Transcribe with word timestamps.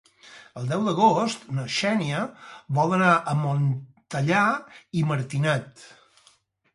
El 0.59 0.69
deu 0.69 0.83
d'agost 0.85 1.43
na 1.57 1.65
Xènia 1.79 2.21
vol 2.79 2.95
anar 2.97 3.11
a 3.17 3.35
Montellà 3.41 4.41
i 5.01 5.05
Martinet. 5.11 5.85